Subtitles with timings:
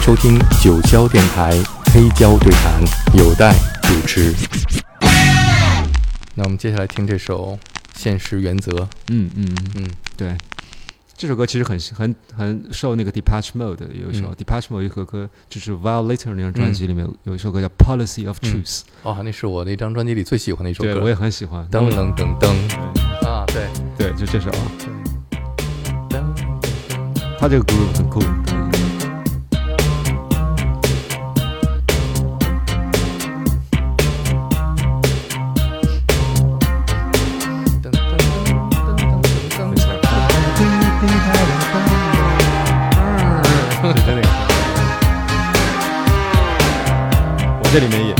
[0.00, 1.52] 迎收听九霄电台
[1.92, 2.82] 黑胶对谈，
[3.18, 4.34] 有待主持。
[6.34, 7.58] 那我们接下来听这首
[7.94, 8.72] 《现实原则》。
[9.10, 10.34] 嗯嗯嗯，嗯，对，
[11.14, 14.34] 这首歌其实很很很受那个 Depeche Mode 的有一首、嗯。
[14.42, 18.64] Depeche Mode 有一首歌，就是 Violator 那张专辑里面有一首歌叫 Policy of 嗯。
[18.64, 20.94] Truth，、哦，那是我那张专辑里最喜欢的一首歌。
[20.94, 21.68] 对我也很喜欢。
[21.70, 23.28] 噔噔噔噔。
[23.28, 23.66] 啊，对，
[23.98, 24.64] 对，就这首啊，
[26.08, 26.22] 噔
[27.38, 28.22] 他这个 groove 很酷。
[47.72, 48.12] 这里面也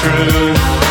[0.00, 0.89] truth.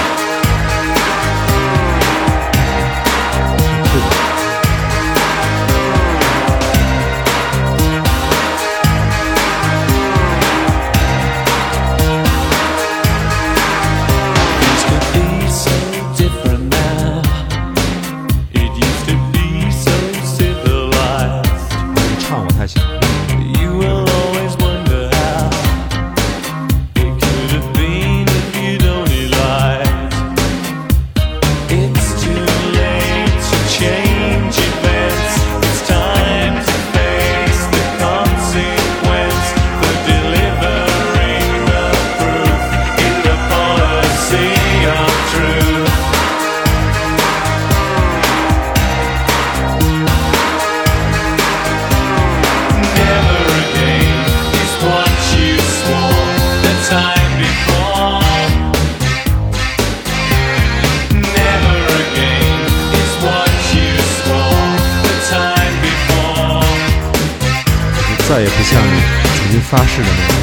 [69.70, 70.34] 发誓的那种。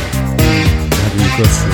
[0.89, 1.67] 它这一歌词。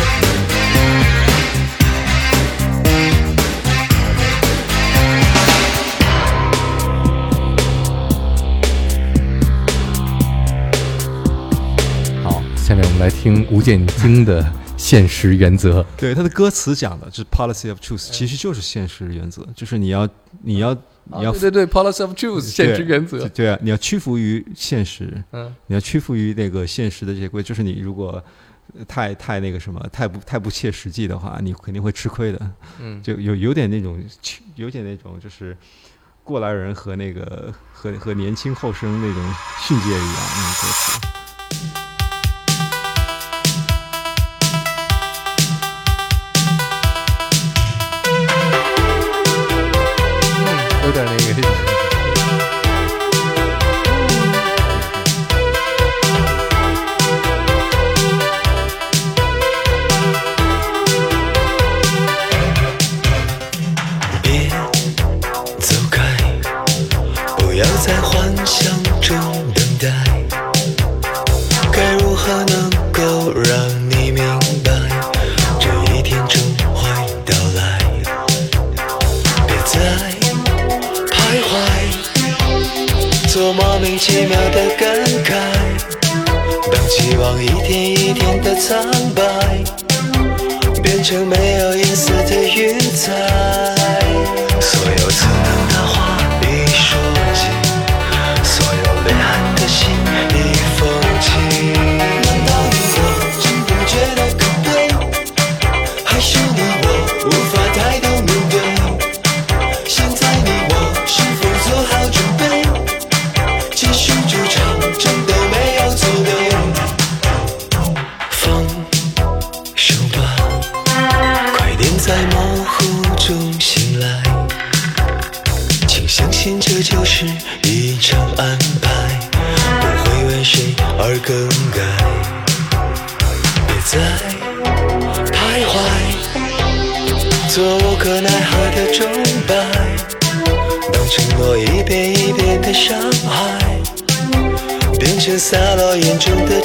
[12.25, 14.43] 好，下面我们来听吴建京的
[14.79, 15.83] 《现实原则》。
[15.99, 20.09] 对，他的歌词讲的就是 policy of truth，其实就是现实原则，就是你要
[20.43, 20.75] 你要
[21.05, 23.27] 你要啊对对对，policy of truth，现实原则。
[23.29, 28.23] 对啊，你要屈服于现实，嗯，你要屈服于那个现实的这些规，就是你如果
[28.79, 32.51] 呃太太那个什么，太不太不切实际的话，你肯定会吃亏的。
[32.81, 34.03] 嗯就有有点那种，
[34.55, 35.57] 有点那种就是
[36.23, 40.69] 过来人和那个和和年轻后生那种训诫一样，那种歌
[41.73, 41.82] 词。
[50.95, 51.52] 有点那个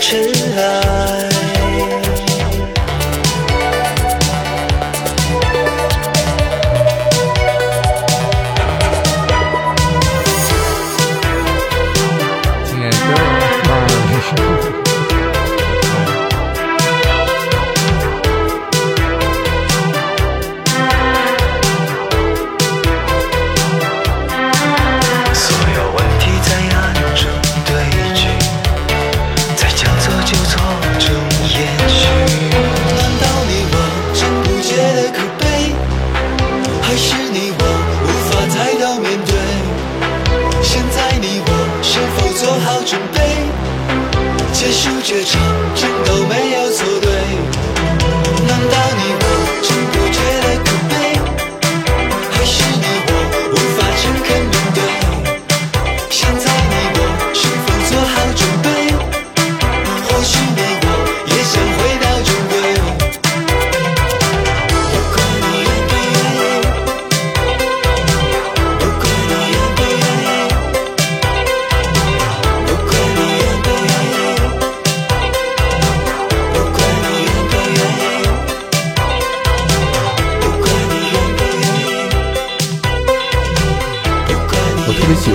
[0.09, 0.87] 尘埃。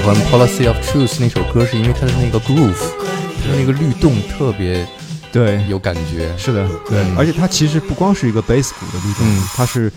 [0.04, 2.74] 欢《Policy of Truth》那首歌，是因为它的那个 groove，
[3.40, 4.84] 它的那个律动特别
[5.30, 6.36] 对，有感觉。
[6.36, 9.42] 是的，对，嗯而且它其实不光是一个 bass 鼓的律动，嗯。
[9.54, 9.92] 它是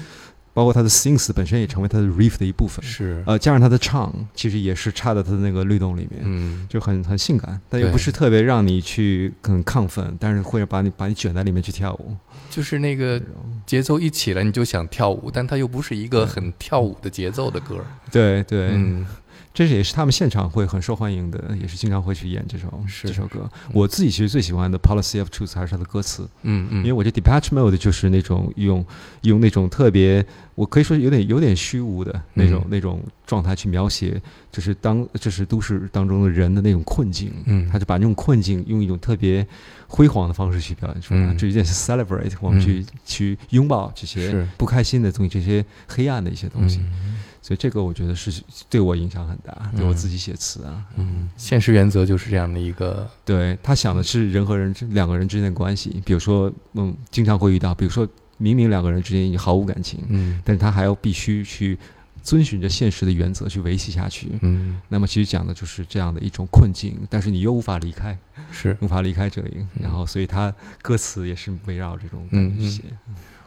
[0.54, 12.16] 包括它的 synth 本身也成为它的 riff 的一部分，是，呃，加上它的唱，其实也是插到它的那个律动里面，嗯，就很很性感，但又不是特别让你去很亢奋，但是会把你把你卷在里面去跳舞。
[12.52, 13.20] 就是那个
[13.66, 17.84] 节奏一起来你就想跳舞，但它又不是一个很跳舞的节奏的歌。
[18.12, 19.06] 对对，嗯，
[19.54, 23.50] 这是也是他们现场会很受欢迎的，也是经常会去演这首这首歌。
[23.72, 28.86] 我自己其实最喜欢的《Policy of Truth》还是它的歌词，嗯嗯，因为我觉得 Depeche Mode 就是那种用
[29.22, 34.22] 用那种特别，我可以说有点有点虚无的那种、嗯那种状态去描写，
[34.52, 37.68] 就是当就是都市当中的人的那种困境，嗯。
[37.72, 39.46] 他就把那种困境用一种特别
[39.88, 41.38] 辉煌的方式去表现出来，嗯。
[41.38, 47.15] 这有点是 celebrate，我们去、去拥抱这些不开心的东西，这些黑暗的一些东西，嗯
[47.46, 58.08] 所以这个我觉得是对我影响很大，对我自己写词啊，嗯，现实原则就是这样的一个，对他想的是人和人之两个人之间的关系，比如说，嗯，经常会遇到，比如说
[58.38, 61.78] 明明两个人之间已经毫无感情，嗯但是他还要必须去
[62.24, 64.32] 遵循着现实的原则去维系下去。
[64.42, 68.18] 嗯，那么其实讲的就是这样的一种困境，但是你又无法离开，
[68.52, 70.52] 是无法离开这里，然后所以他
[70.82, 72.82] 歌词也是围绕这种嗯感觉去写。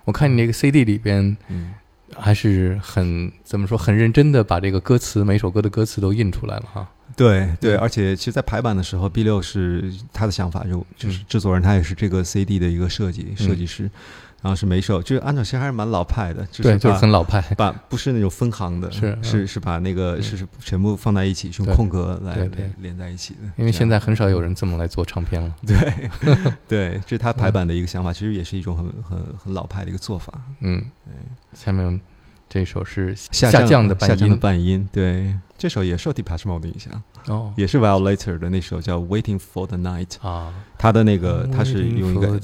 [0.05, 1.75] 我看你那个 CD 里边嗯，
[2.17, 6.89] 还是很怎么说，很认真的把这个歌词每首歌的歌词都印出来了哈。
[7.19, 13.91] 对对，嗯而且其实，在排版的时候，B 六是他的想法，就就是嗯制作人，他也是这个 CD 的一个设计设计师，
[14.41, 17.41] 然后是每首就是按照其实还是蛮老派的，就是对，就是很老派。
[17.57, 23.41] 把不是那种分行的， 是是嗯是把那个嗯是是全部放在一起，是用空格来连连在一起的。
[23.57, 25.53] 因为现在很少有人这么来做唱片了。
[25.67, 25.77] 对
[26.69, 30.33] 对，这是他排版的一个想法，其实也是一种很很很老派的一个做法。
[30.61, 30.85] 嗯，
[31.53, 32.01] 下面
[32.49, 34.41] 这首是下降的半下降的音。
[34.41, 42.41] 半音，对，这首也受 Depeche Mode 的影响，哦也是 Violator 的那首叫《Waiting for the Night》，啊，他的那个他是用一个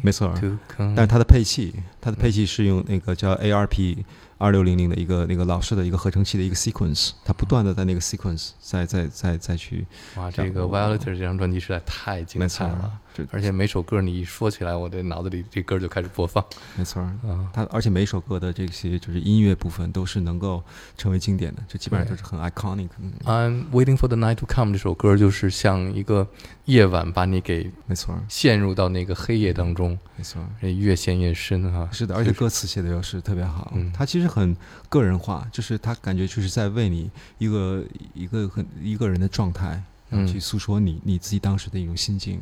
[0.00, 0.32] 没错
[0.78, 3.96] 但是它的配器，它的配器是用那个叫 ARP
[4.38, 9.86] 二六零零的一个那个老式的一个合成器的一个 sequence，它不断的在那个 sequence 再再再再去，
[10.16, 13.00] 哇，这个 Violator 这张专辑实在太精彩了，，
[13.30, 16.44] 而且每首歌你一说起来，我的脑子里这歌就开始播放
[16.76, 17.00] 没错。
[17.02, 17.50] 啊。
[17.52, 20.62] 它而且每首歌的这些就是音乐部分都是能够
[20.96, 22.88] 成为经典的，就基本上对就是很 iconic。
[23.24, 26.26] I'm waiting for the night to come 这首歌就是像一个
[26.64, 30.42] 夜晚把你给没错，陷入到那个黑夜当中，没错。
[30.60, 31.88] 越陷越深哈。
[31.92, 34.56] 是的，而且歌词写的又是特别好，嗯它其实很
[34.88, 42.40] 个人化，就是他感觉就是在为你一个一个很一个人的状态，然后嗯去诉说你你自己当时的一种心境。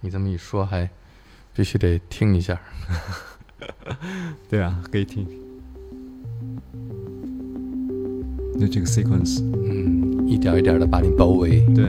[0.00, 0.88] 你这么一说，还
[1.54, 2.60] 必须得听一下。
[4.48, 5.26] 对啊，可以听。
[8.60, 11.66] 那这个 sequence，嗯，一点一点的把你包围。
[11.74, 11.84] 对，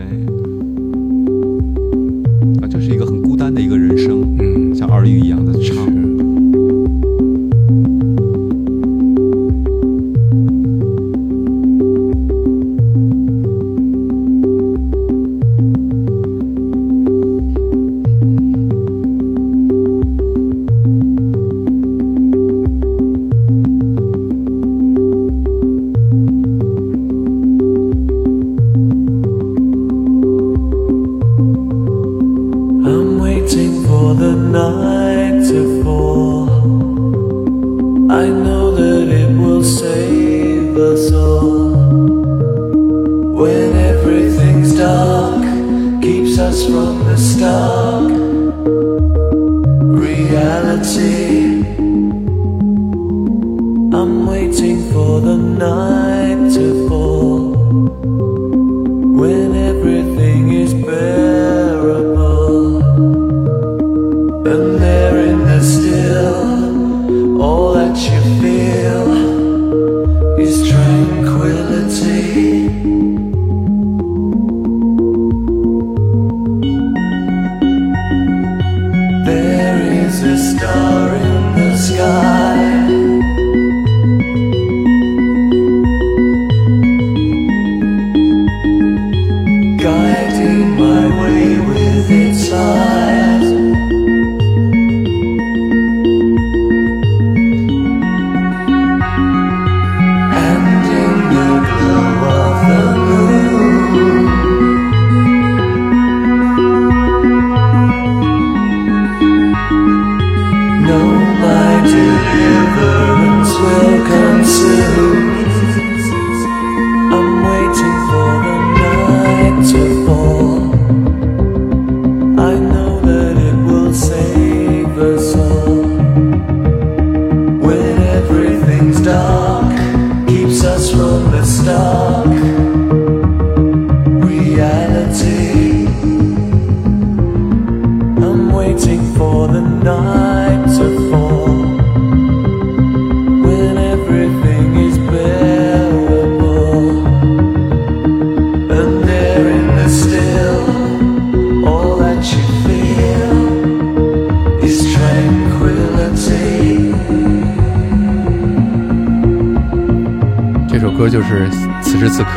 [2.61, 5.98] 啊，就是一个很孤单的一个人生，嗯，像耳语一样的唱。
[46.49, 48.11] us from the start.
[50.03, 51.61] Reality,
[53.97, 55.88] I'm waiting for the night.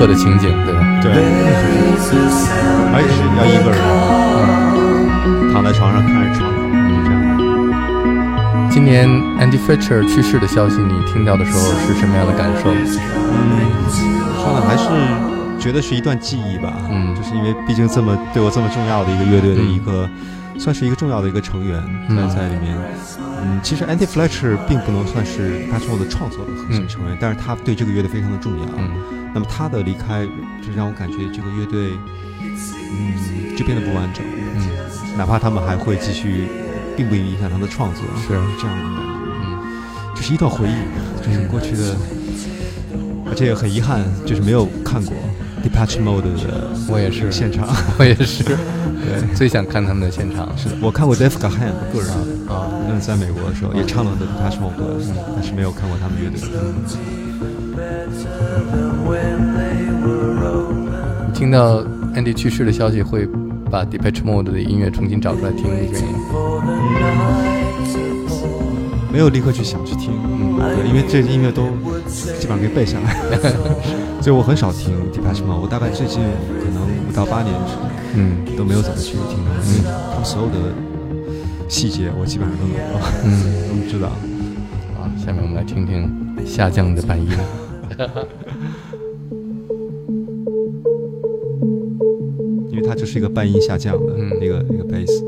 [0.02, 0.80] 刻的情景，对吧？
[1.00, 1.12] 对
[2.02, 3.78] 且是要一个人
[5.52, 6.58] 躺在床上看着窗口，
[7.04, 7.16] 这样。
[8.68, 12.74] 今年 Andy Fletcher 去世的消息，你听到的时候是什么样的感受？
[14.42, 14.88] 说呢，还是
[15.62, 16.74] 觉得是一段记忆吧。
[16.90, 20.08] 嗯就是因为毕竟这么对我这么重要的一个乐队的一个，
[20.58, 22.76] 算是一个重要的一个成员在嗯在里面。
[23.44, 28.64] 嗯，其实 Andy Fletcher 并不能算是他中的创作的核心成员，但是他对这个乐队非常的重要。
[28.76, 28.90] 嗯
[29.34, 30.26] 那么他的离开，
[30.60, 31.92] 就让我感觉这个乐队，
[32.42, 34.22] 嗯，就变得不完整。
[34.56, 34.68] 嗯
[35.16, 36.48] 哪怕他们还会继续，
[36.96, 38.34] 并不影响他的创作，是这
[38.66, 39.12] 样的感觉。
[39.44, 39.58] 嗯
[40.14, 40.74] 这是一段回忆，
[41.24, 41.96] 这是过去的，
[43.26, 45.14] 而且也很遗憾，就是没有看过
[45.62, 46.28] Depeche Mode 的
[46.88, 47.68] 我也是现场。
[47.98, 48.56] 我也是，对，
[49.34, 50.48] 最想看他们的现场。
[50.56, 52.10] 是的，我看过 Dave Gahan 个人，
[52.48, 54.72] 啊，那，在美国的时候也唱了的 Depeche Mode，
[55.34, 56.40] 但是没有看过他们乐队。
[61.26, 61.82] 你听到
[62.14, 63.28] Andy 去世的消息，会
[63.70, 67.61] 把 Depeche Mode 的音乐重新找出来听的原因？
[69.12, 71.64] 没有立刻去想去听，嗯，对，因为这些音乐都
[72.08, 73.14] 基本上可以背下来，
[74.22, 75.60] 所以我很少听 Depeche Mode。
[75.60, 76.20] 我大概最近
[76.64, 77.54] 可能五到八年
[78.14, 80.72] 嗯都没有怎么去听他们，因为他们所有的
[81.68, 83.28] 细节我基本上都能够， 嗯，
[83.84, 84.08] 都知道。
[84.96, 86.08] 好，下面我们来听听
[86.46, 87.28] 下降的半音。
[92.70, 95.21] 因为它就是一个半音下降的嗯那个那个 bass。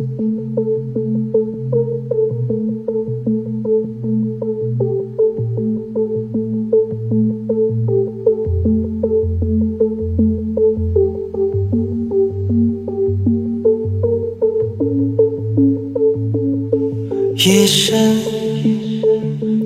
[17.47, 18.23] 夜深，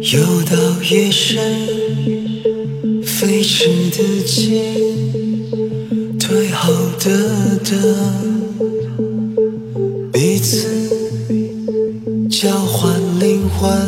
[0.01, 1.39] 又到夜深，
[3.05, 4.61] 飞驰的街，
[6.19, 7.73] 退后的灯，
[10.13, 10.67] 彼此
[12.29, 13.88] 交换灵魂。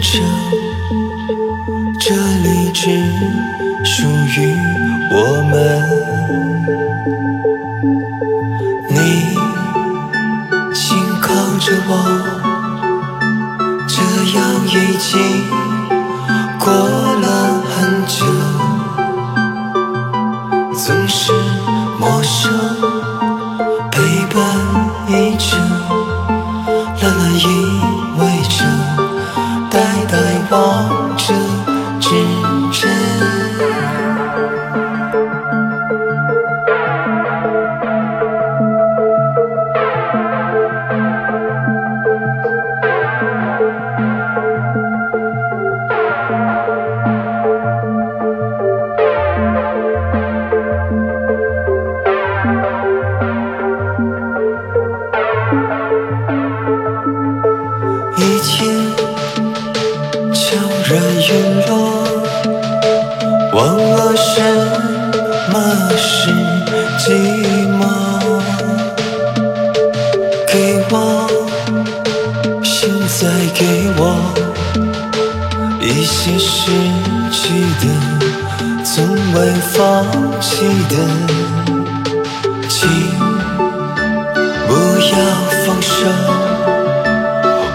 [0.00, 0.24] 落真诚，
[2.00, 2.88] 这里只
[3.84, 4.56] 属于
[5.12, 5.14] 我
[5.50, 5.52] 们。
[8.88, 8.96] 你
[10.72, 11.28] 紧靠
[11.58, 11.92] 着我，
[13.86, 14.00] 这
[14.38, 15.10] 样已经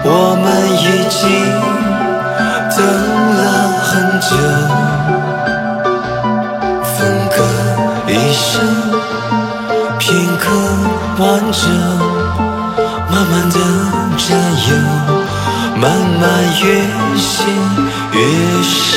[0.08, 1.18] 我们已经
[2.76, 2.78] 等
[3.34, 3.40] 了
[3.82, 4.30] 很久，
[6.94, 6.94] 分
[7.30, 7.36] 隔
[8.12, 8.54] 一生，
[9.98, 10.06] 片
[10.38, 10.44] 刻
[11.18, 11.60] 完整，
[13.10, 13.58] 慢慢的
[14.16, 14.24] 占
[14.68, 14.70] 有，
[15.80, 15.84] 慢
[16.20, 16.22] 慢
[16.62, 16.64] 越
[17.18, 17.26] 陷
[18.12, 18.16] 越
[18.62, 18.94] 深。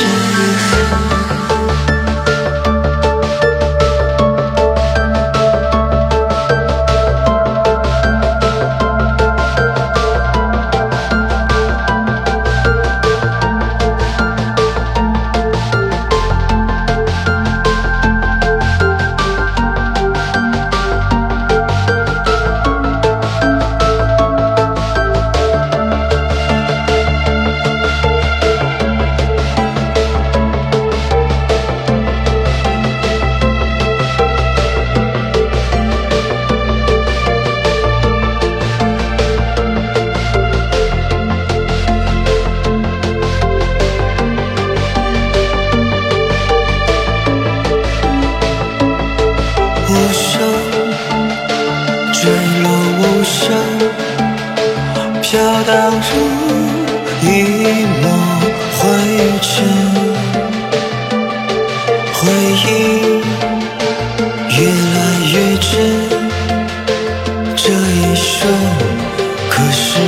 [69.72, 70.00] 是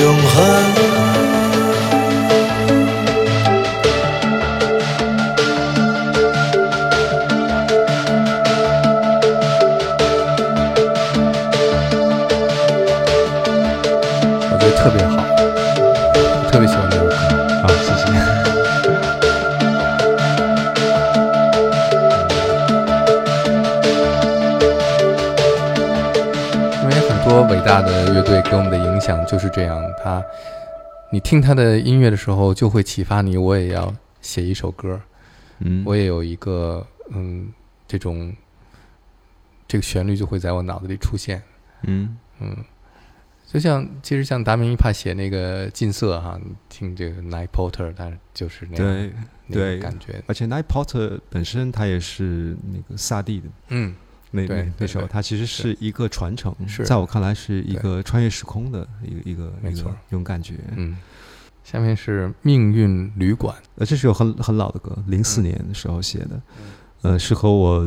[0.00, 0.65] 永恒。
[29.06, 30.20] 响就是这样，他，
[31.12, 35.00] 你听他的音乐的时候，就会启发你，我也要写一首歌，
[35.60, 37.52] 嗯，我也有一个嗯
[37.86, 38.34] 这种
[39.68, 41.40] 这个旋律就会在我脑子里出现，
[41.82, 42.18] 嗯。
[42.38, 42.54] 嗯，
[43.46, 49.12] 就像其实像达明一帕写那个近色哈，你听这个 Night Porter，他就是那样对
[49.46, 53.94] 那个对感觉，而且 Night Porter 本身他也是那个萨蒂的嗯
[54.36, 55.76] 那那那时候它其实是。
[55.80, 56.84] 一个传承，是。
[56.84, 59.94] 在我看来是一个穿越时空的一个一个一个没错。
[60.10, 60.54] 这种感觉。
[60.76, 60.96] 嗯。
[61.64, 66.40] 下面是命运旅馆，呃，这是有很很老的歌，零四年的时候写的，
[67.02, 67.12] 嗯。
[67.12, 67.86] 呃，是和我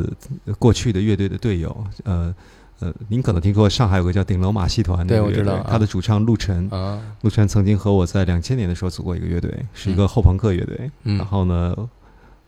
[0.58, 2.36] 过去的乐队的队友，呃
[2.80, 11.18] 呃，您可能听说上海有个叫顶楼马戏团的对乐队，我知道啊他的主唱陆晨，啊，陆晨曾经和我在两千年的时候组过一个乐队，是一个后朋克乐队，嗯。
[11.18, 11.76] 然后呢。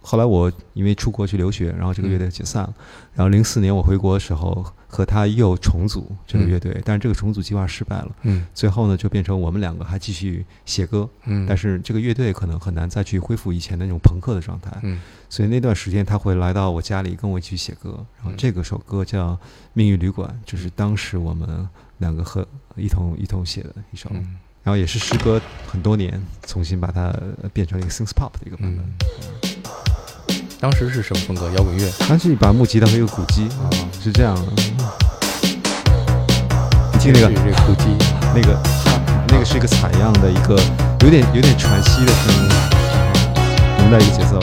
[0.01, 2.73] 后来我因为出国去留学，然后这个乐队嗯解散了。
[3.13, 8.11] 然后零四年我回国的时候，和他又重组这个嗯乐队，但是这个重组计划失败了。
[8.23, 14.71] 嗯最后呢，就变成我们两个还继续写歌，嗯，但是这个乐队可能很难再去恢复以前的那种朋克的状态。
[14.81, 19.33] 嗯所以那段时间他会来到我家里跟我一起写歌，然后嗯这个首歌叫
[19.73, 27.05] 《命运旅馆》，就是当时我们两个和一同一同写的一首，嗯然后也是时隔很多年重新把它
[27.41, 29.50] 呃变成一个 synth pop 的一个版本。
[30.61, 31.49] 嗯，当时是什么风格？
[31.57, 33.69] 摇滚乐但是你把木吉当成一个鼓机，啊，
[34.01, 34.41] 是这样的。
[36.93, 37.85] 你听那个是这个哭鸡，
[38.35, 38.61] 那个
[39.29, 40.55] 那个是一个采样的一个
[41.01, 42.49] 有点有点喘息的声音，
[43.79, 44.39] 能带一个节奏。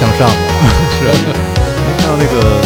[0.00, 0.40] 向上的。
[0.96, 2.64] 是，能看到那个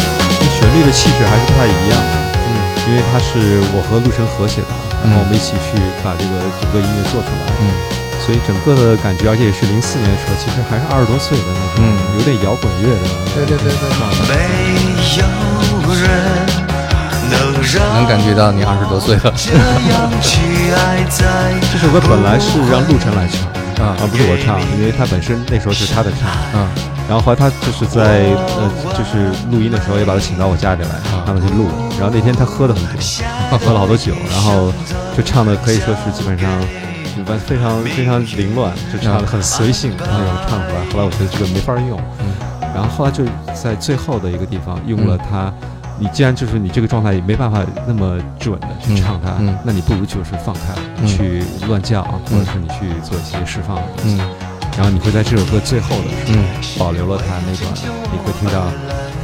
[0.55, 1.99] 旋律的气质还是不太一样。
[1.99, 2.15] 的，
[2.47, 2.49] 嗯。
[2.87, 4.71] 因为它是我和陆晨合写的，
[5.03, 7.75] 然后我们一起去把这个整个音乐做出来，嗯。
[8.23, 11.99] 所以整个的感觉，而且也是零四年的时候，其实还是二十多岁的那种，嗯。
[12.17, 13.83] 有点摇滚乐的，对对对对
[14.31, 14.33] 没
[15.19, 15.27] 有
[15.93, 16.07] 人
[17.29, 19.33] 能让能感觉到你二十多岁了。
[19.35, 23.45] 这样去爱在这首歌本来是让陆晨来唱，
[23.85, 23.97] 啊。
[24.01, 26.29] 而不是我唱，因为他本身那时候是他的唱。
[26.53, 28.23] 嗯然后后来他就是在
[28.57, 30.89] 呃，就是录音的时候也把他请到我家里来，
[31.25, 31.67] 让他去录。
[31.99, 34.73] 然后那天他喝的很多， 喝了好多酒，然后
[35.15, 36.49] 就唱的可以说是基本上
[37.15, 40.83] 就完非常非常凌乱，就唱的很随性那种唱出来。
[40.91, 41.99] 后来我觉得这个没法用，
[42.73, 45.53] 然后后来就在最后的一个地方用了他。
[45.97, 54.21] 你既然就是你这个状态也没办法那么准的去唱它，嗯嗯那你不如就是放开，嗯去乱叫，或者是你去做一些释放的东西。
[54.75, 56.43] 嗯然后你会在这首歌最后的时候嗯
[56.77, 57.73] 保留了他那段，
[58.11, 58.69] 你会听到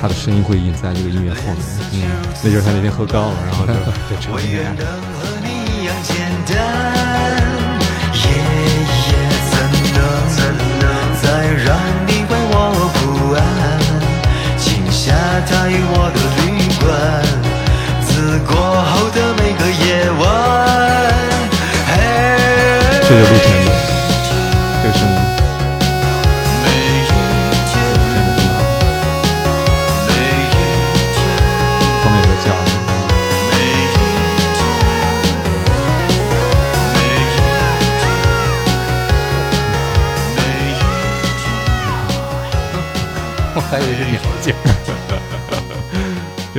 [0.01, 1.57] 他的声音会隐在这个音乐后面。
[1.91, 2.09] 嗯，
[2.41, 3.81] 那就是他那天喝高了，然后就就
[4.21, 4.73] 唱这样。
[4.75, 4.91] 能和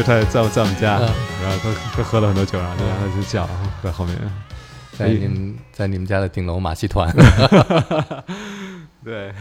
[0.02, 1.08] 就他在在我们家，嗯
[1.42, 3.48] 然后他他喝了很多酒，然后然后他就叫
[3.82, 4.18] 在后面。
[4.98, 7.10] 在你们在你们家的顶楼马戏团。
[9.04, 9.32] 对。